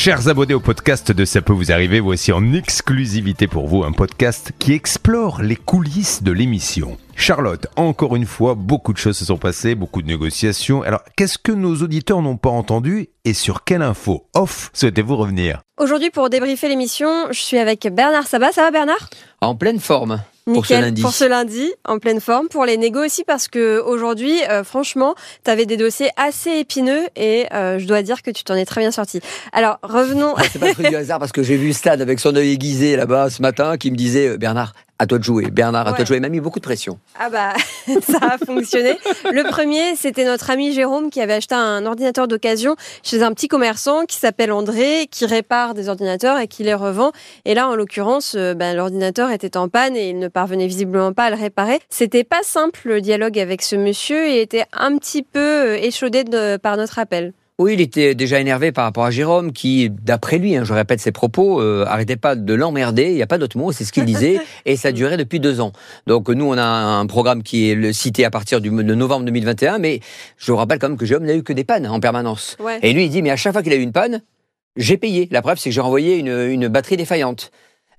[0.00, 3.90] Chers abonnés au podcast de Ça peut vous arriver, voici en exclusivité pour vous un
[3.90, 6.96] podcast qui explore les coulisses de l'émission.
[7.16, 10.82] Charlotte, encore une fois, beaucoup de choses se sont passées, beaucoup de négociations.
[10.82, 15.62] Alors, qu'est-ce que nos auditeurs n'ont pas entendu et sur quelle info off souhaitez-vous revenir?
[15.80, 18.52] Aujourd'hui, pour débriefer l'émission, je suis avec Bernard Sabat.
[18.52, 19.10] Ça va, Bernard?
[19.40, 20.22] En pleine forme.
[20.54, 20.84] Pour ce Nickel.
[20.86, 21.02] lundi.
[21.02, 22.48] Pour ce lundi, en pleine forme.
[22.48, 27.02] Pour les négos aussi, parce que aujourd'hui, euh, franchement, tu avais des dossiers assez épineux
[27.16, 29.20] et euh, je dois dire que tu t'en es très bien sorti.
[29.52, 30.34] Alors, revenons.
[30.36, 32.52] Ah, C'est pas le truc du hasard parce que j'ai vu Stan avec son œil
[32.52, 35.50] aiguisé là-bas ce matin qui me disait euh, Bernard, à toi de jouer.
[35.50, 36.16] Bernard, à toi de jouer.
[36.16, 36.98] Il m'a mis beaucoup de pression.
[37.18, 37.52] Ah bah,
[38.02, 38.96] ça a fonctionné.
[39.32, 43.48] Le premier, c'était notre ami Jérôme qui avait acheté un ordinateur d'occasion chez un petit
[43.48, 47.12] commerçant qui s'appelle André, qui répare des ordinateurs et qui les revend.
[47.44, 51.12] Et là, en l'occurrence, euh, ben, l'ordinateur était en panne et il ne parvenait visiblement
[51.12, 51.78] pas à le réparer.
[51.90, 56.24] C'était pas simple le dialogue avec ce monsieur et était un petit peu euh, échaudé
[56.24, 57.32] de- par notre appel.
[57.60, 61.00] Oui, il était déjà énervé par rapport à Jérôme qui, d'après lui, hein, je répète
[61.00, 63.06] ses propos, euh, arrêtait pas de l'emmerder.
[63.06, 64.38] Il n'y a pas d'autre mot, c'est ce qu'il disait.
[64.64, 65.72] et ça durait depuis deux ans.
[66.06, 69.78] Donc nous, on a un programme qui est cité à partir du, de novembre 2021.
[69.78, 69.98] Mais
[70.36, 72.56] je vous rappelle quand même que Jérôme n'a eu que des pannes en permanence.
[72.60, 72.78] Ouais.
[72.82, 74.22] Et lui, il dit, mais à chaque fois qu'il a eu une panne,
[74.76, 75.28] j'ai payé.
[75.32, 77.50] La preuve, c'est que j'ai renvoyé une, une batterie défaillante.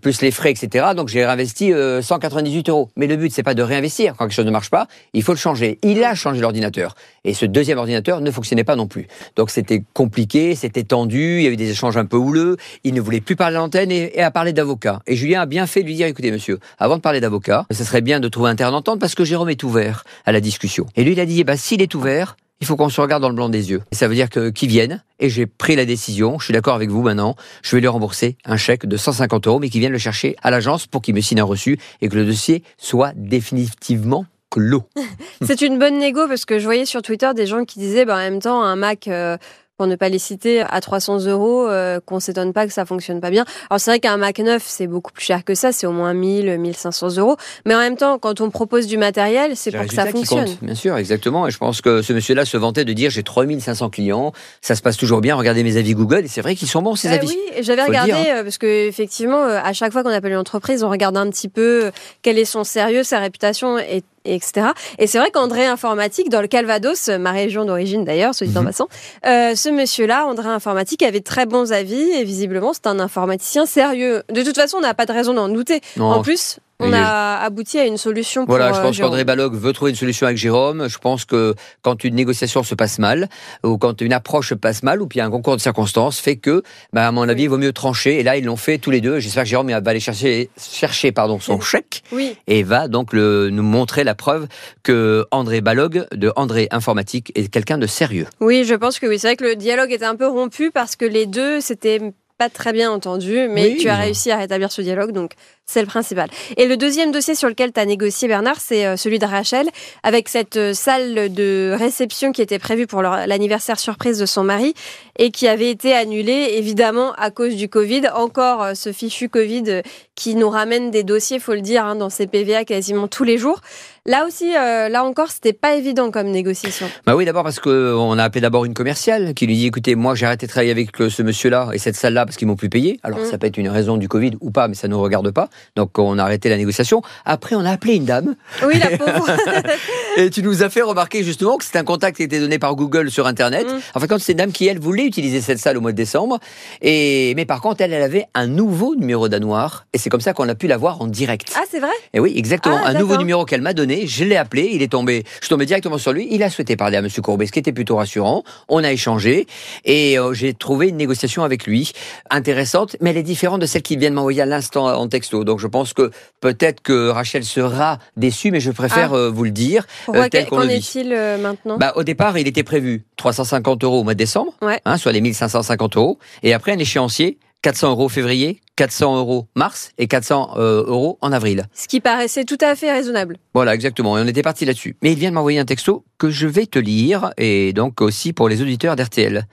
[0.00, 0.86] Plus les frais, etc.
[0.96, 2.90] Donc j'ai réinvesti euh, 198 euros.
[2.96, 4.14] Mais le but, c'est pas de réinvestir.
[4.16, 5.78] Quand quelque chose ne marche pas, il faut le changer.
[5.82, 6.94] Il a changé l'ordinateur.
[7.24, 9.06] Et ce deuxième ordinateur ne fonctionnait pas non plus.
[9.36, 12.56] Donc c'était compliqué, c'était tendu, il y a eu des échanges un peu houleux.
[12.82, 15.00] Il ne voulait plus parler à l'antenne et, et a parlé d'avocat.
[15.06, 17.84] Et Julien a bien fait de lui dire, écoutez monsieur, avant de parler d'avocat, ce
[17.84, 20.86] serait bien de trouver un terrain d'entente parce que Jérôme est ouvert à la discussion.
[20.96, 23.20] Et lui, il a dit, eh ben, s'il est ouvert, il faut qu'on se regarde
[23.20, 23.82] dans le blanc des yeux.
[23.92, 25.04] Et ça veut dire que qu'ils viennent.
[25.18, 26.38] Et j'ai pris la décision.
[26.38, 27.36] Je suis d'accord avec vous maintenant.
[27.62, 30.50] Je vais lui rembourser un chèque de 150 euros, mais qu'il vienne le chercher à
[30.50, 34.84] l'agence pour qu'il me signe un reçu et que le dossier soit définitivement clos.
[35.42, 38.14] C'est une bonne négo parce que je voyais sur Twitter des gens qui disaient, bah,
[38.14, 39.36] en même temps, un Mac, euh,
[39.76, 43.20] pour ne pas les citer, à 300 euros, euh, qu'on s'étonne pas que ça fonctionne
[43.20, 43.44] pas bien.
[43.70, 46.14] Alors c'est vrai qu'un Mac neuf, c'est beaucoup plus cher que ça, c'est au moins
[46.14, 47.36] 1000, 1500 euros.
[47.66, 50.44] Mais en même temps, quand on propose du matériel, c'est pour que ça fonctionne.
[50.46, 51.46] comptent, bien sûr, exactement.
[51.48, 54.82] Et je pense que ce monsieur-là se vantait de dire j'ai 3500 clients, ça se
[54.82, 57.14] passe toujours bien, regardez mes avis Google, et c'est vrai qu'ils sont bons ces Eh
[57.14, 57.28] avis.
[57.28, 58.36] oui, j'avais regardé dire, hein.
[58.38, 61.28] euh, parce que effectivement, euh, à chaque fois qu'on appelle une entreprise, on regarde un
[61.30, 61.90] petit peu euh,
[62.22, 64.68] quel est son sérieux, sa réputation, et, et etc.
[64.98, 68.56] Et c'est vrai qu'André Informatique, dans le Calvados, euh, ma région d'origine d'ailleurs, soit dit
[68.56, 68.66] en Mhm.
[68.66, 68.88] passant,
[69.26, 74.22] euh, ce monsieur-là, André Informatique, avait très bons avis et visiblement, c'est un informaticien sérieux.
[74.32, 75.80] De toute façon, on n'a pas de raison d'en douter.
[75.96, 79.24] Non, en plus, on a abouti à une solution pour Voilà, je euh, pense qu'André
[79.24, 80.88] Balog veut trouver une solution avec Jérôme.
[80.88, 83.28] Je pense que quand une négociation se passe mal,
[83.64, 86.62] ou quand une approche se passe mal, ou puis un concours de circonstances fait que,
[86.92, 88.18] bah, à mon avis, il vaut mieux trancher.
[88.18, 89.18] Et là, ils l'ont fait tous les deux.
[89.20, 93.50] J'espère que Jérôme va aller chercher, chercher pardon, son chèque Oui, et va donc le,
[93.50, 94.46] nous montrer la preuve
[94.82, 98.26] que André Balog de André Informatique est quelqu'un de sérieux.
[98.40, 99.18] oui, je pense que oui.
[99.18, 102.00] C'est vrai que le dialogue était un peu rompu parce que les deux, c'était
[102.36, 105.32] pas très bien entendu, mais Oui, tu as réussi à rétablir ce dialogue, donc
[105.66, 106.28] c'est le principal.
[106.56, 109.66] Et le deuxième dossier sur lequel tu as négocié, Bernard, c'est euh, celui de Rachel,
[110.02, 114.74] avec cette euh, salle de réception qui était prévue pour l'anniversaire surprise de son mari
[115.18, 118.02] et qui avait été annulée, évidemment, à cause du Covid.
[118.14, 119.82] Encore euh, ce fichu Covid
[120.14, 123.38] qui nous ramène des dossiers, faut le dire, hein, dans ces PVA quasiment tous les
[123.38, 123.60] jours.
[124.06, 126.86] Là aussi, euh, là encore, c'était pas évident comme négociation.
[127.06, 130.14] Bah oui, d'abord parce qu'on a appelé d'abord une commerciale qui lui dit écoutez, moi
[130.14, 133.00] j'ai arrêté de travailler avec ce monsieur-là et cette salle-là parce qu'ils m'ont plus payé.
[133.02, 133.24] Alors Mm.
[133.30, 135.48] ça peut être une raison du Covid ou pas, mais ça ne nous regarde pas.
[135.76, 137.02] Donc on a arrêté la négociation.
[137.24, 138.34] Après, on a appelé une dame
[138.64, 139.26] Oui, la pauvre.
[140.16, 142.74] et tu nous as fait remarquer justement que c'est un contact qui était donné par
[142.74, 143.66] Google sur Internet.
[143.66, 143.78] Mm.
[143.94, 146.38] Enfin, quand c'est une dame qui elle voulait utiliser cette salle au mois de décembre,
[146.82, 150.32] et mais par contre elle, elle avait un nouveau numéro danoir et c'est comme ça
[150.32, 151.52] qu'on a pu la voir en direct.
[151.56, 151.92] ah, c'est vrai?
[152.12, 152.78] Et oui, exactement.
[152.82, 155.50] Ah, un nouveau numéro qu'elle m'a donné, je l'ai appelé, il est tombé, je suis
[155.50, 157.96] tombé directement sur lui, il a souhaité parler à Monsieur Courbet, ce qui était plutôt
[157.96, 158.44] rassurant.
[158.68, 159.46] On a échangé
[159.84, 161.92] et euh, j'ai trouvé une négociation avec lui
[162.30, 165.43] intéressante, mais elle est différente de celle qu'il vient de m'envoyer à l'instant en texto.
[165.44, 166.10] Donc je pense que
[166.40, 169.16] peut-être que Rachel sera déçue, mais je préfère Ah.
[169.16, 170.74] euh, vous le dire Pourquoi euh, tel qu'on Qu'en le dit.
[170.74, 174.52] est-il euh, maintenant Bah, au départ, il était prévu 350 euros au mois de décembre,
[174.62, 174.80] Ouais.
[174.84, 179.92] hein, soit les 1550 euros, et après un échéancier 400 euros février, 400 euros mars
[179.96, 181.64] et 400 euh, euros en avril.
[181.72, 183.38] Ce qui paraissait tout à fait raisonnable.
[183.54, 184.18] Voilà, exactement.
[184.18, 184.96] Et on était parti là-dessus.
[185.02, 188.34] Mais il vient de m'envoyer un texto que je vais te lire, et donc aussi
[188.34, 189.46] pour les auditeurs d'RTL.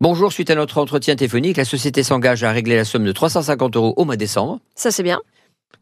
[0.00, 3.76] Bonjour, suite à notre entretien téléphonique, la société s'engage à régler la somme de 350
[3.76, 5.20] euros au mois de décembre, Ça, c'est bien.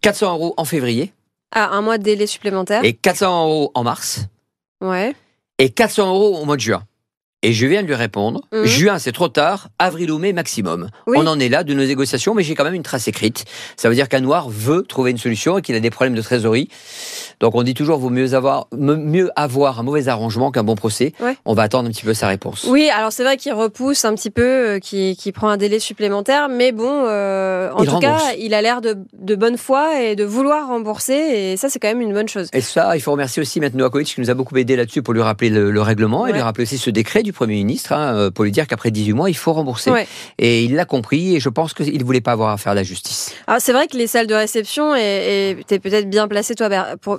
[0.03, 1.13] 400 euros en février,
[1.51, 2.85] Ah, un mois de délai supplémentaire.
[2.85, 4.27] et 400 euros en mars,
[4.81, 5.15] Ouais.
[5.59, 6.85] et 400 euros au mois de juin.
[7.45, 8.41] Et je viens de lui répondre.
[8.53, 8.65] Mhm.
[8.65, 9.69] Juin, c'est trop tard.
[9.79, 10.89] Avril ou mai maximum.
[11.07, 11.17] Oui.
[11.21, 13.45] On en est là de nos négociations, mais j'ai quand même une trace écrite.
[13.77, 16.23] Ça veut dire qu'un noir veut trouver une solution et qu'il a des problèmes de
[16.23, 16.69] trésorerie.
[17.41, 20.75] Donc on dit toujours, vaut mieux avoir, me- mieux avoir un mauvais arrangement qu'un bon
[20.75, 21.13] procès.
[21.21, 21.37] Ouais.
[21.45, 22.65] On va attendre un petit peu sa réponse.
[22.69, 26.49] Oui, alors c'est vrai qu'il repousse un petit peu, euh, qu'il prend un délai supplémentaire,
[26.49, 28.23] mais bon, euh, en Il tout rembourse.
[28.23, 31.13] cas, il a l'air de, de bonne foi et de vouloir rembourser,
[31.53, 32.49] et ça, c'est quand même une bonne chose.
[32.55, 35.13] Et ça, il faut remercier aussi Maître Novakovic qui nous a beaucoup aidé là-dessus pour
[35.13, 38.15] lui rappeler le, le règlement et lui rappeler aussi ce décret du Premier ministre hein,
[38.15, 39.91] euh, pour lui dire qu'après 18 mois, il faut rembourser.
[39.91, 40.07] Ouais.
[40.39, 42.83] Et il l'a compris et je pense qu'il ne voulait pas avoir à faire la
[42.83, 43.33] justice.
[43.47, 46.69] Alors c'est vrai que les salles de réception, et et t'es peut-être bien placé toi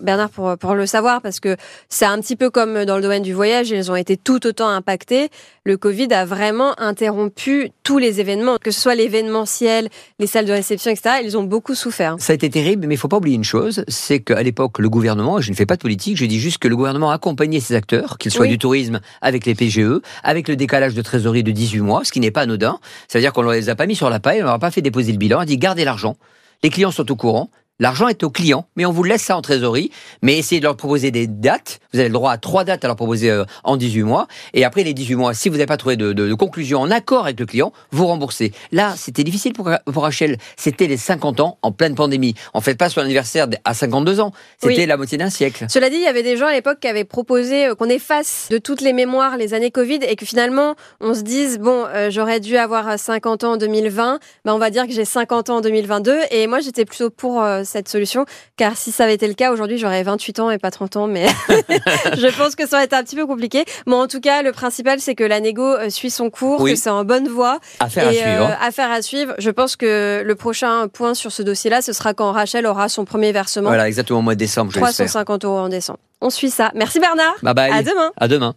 [0.02, 1.56] Bernard pour, pour le savoir, parce que
[1.90, 4.68] c'est un petit peu comme dans le domaine du voyage, ils ont été tout autant
[4.70, 5.30] impactés.
[5.66, 9.90] Le Covid a vraiment interrompu tous les événements, que ce soit l'événementiel,
[10.20, 11.18] les salles de réception, etc.
[11.24, 12.16] Ils ont beaucoup souffert.
[12.20, 14.90] Ça a été terrible, mais il faut pas oublier une chose, c'est qu'à l'époque, le
[14.90, 17.60] gouvernement, et je ne fais pas de politique, je dis juste que le gouvernement accompagnait
[17.60, 18.50] ses acteurs, qu'ils soient Oui.
[18.50, 22.20] du tourisme avec les PGE, avec le décalage de trésorerie de 18 mois, ce qui
[22.20, 22.80] n'est pas anodin.
[23.08, 24.60] Ça veut dire qu'on ne les a pas mis sur la paille, on leur a
[24.60, 26.16] pas fait déposer le bilan, on a dit gardez l'argent.
[26.64, 27.50] Les clients sont au courant.
[27.80, 29.92] L'argent est aux clients, mais on vous laisse ça en trésorerie.
[30.22, 31.80] Mais essayez de leur proposer des dates.
[31.94, 34.28] Vous avez le droit à trois dates à leur proposer euh, en 18 mois.
[34.54, 36.90] Et après les 18 mois, si vous n'avez pas trouvé de, de- de conclusion en
[36.90, 38.54] accord avec le client, vous remboursez.
[38.72, 40.38] Là, c'était difficile pour, pour Rachel.
[40.56, 42.34] C'était les 50 ans en pleine pandémie.
[42.54, 44.32] On fait pas son anniversaire à 52 ans.
[44.62, 44.86] C'était Oui.
[44.86, 45.66] la moitié d'un siècle.
[45.68, 48.48] Cela dit, il y avait des gens à l'époque qui avaient proposé euh, qu'on efface
[48.50, 52.10] de toutes les mémoires les années Covid et que finalement on se dise bon, euh,
[52.10, 55.58] j'aurais dû avoir 50 ans en 2020, ben on va dire que j'ai 50 ans
[55.58, 58.26] en 2022 et moi j'étais plutôt pour euh, cette solution
[58.58, 61.08] car si ça avait été le cas aujourd'hui j'aurais 28 ans et pas 30 ans
[61.08, 63.66] mais je pense que ça aurait été un petit peu compliqué.
[63.88, 66.74] Mais en tout cas, le principal c'est que la négo euh, suit son cours, Oui.
[66.74, 68.50] que c'est en bonne voie Affaire à et suivre.
[68.50, 69.34] euh, affaire à suivre.
[69.38, 73.06] Je pense que le prochain point sur ce dossier-là, ce sera quand Rachel aura son
[73.06, 75.06] premier versement, Voilà, exactement au mois de décembre, je l'espère.
[75.08, 76.00] 350 euros en décembre.
[76.22, 76.72] On suit ça.
[76.76, 77.36] Merci Bernard.
[77.44, 77.72] Bye bye.
[77.72, 78.12] À demain.
[78.18, 78.56] À demain.